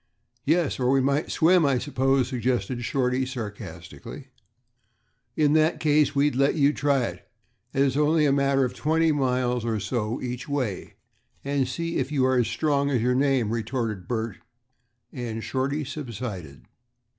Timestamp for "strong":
12.47-12.89